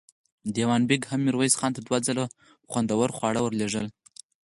دېوان 0.55 0.81
بېګ 0.89 1.01
هم 1.09 1.19
ميرويس 1.25 1.53
خان 1.59 1.71
ته 1.75 1.81
دوه 1.87 1.99
ځله 2.07 2.25
خوندور 2.71 3.09
خواړه 3.17 3.39
ور 3.41 3.53
لېږل. 3.59 3.87